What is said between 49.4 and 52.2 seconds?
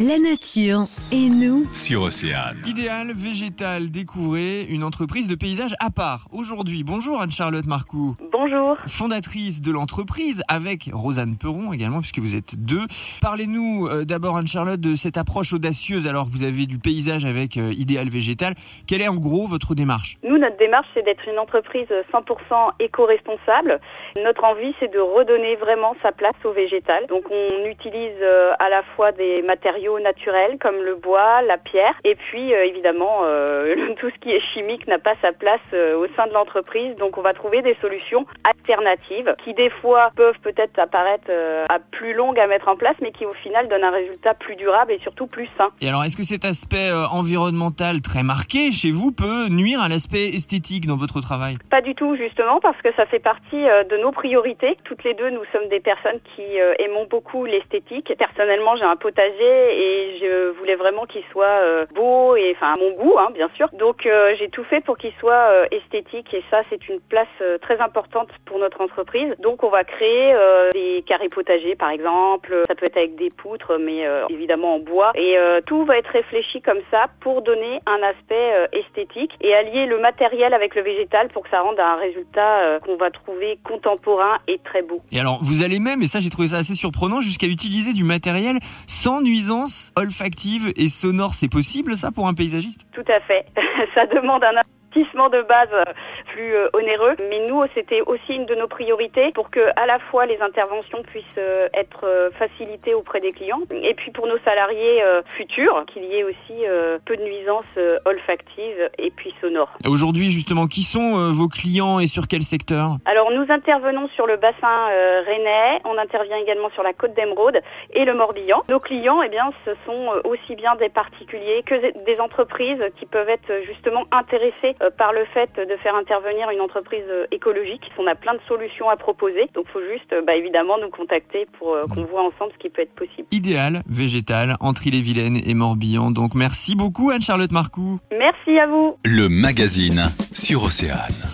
nuire à l'aspect esthétique dans votre travail? Pas du tout,